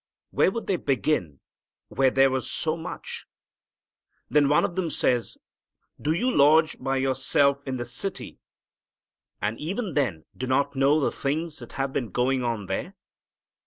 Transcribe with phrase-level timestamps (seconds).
[0.31, 1.41] Where would they begin
[1.89, 3.27] where there was so much?
[4.31, 5.37] Then one of them says,
[6.01, 8.39] "Do you lodge by yourself in the city,
[9.43, 12.95] and even then do not know the things that have been going on there?"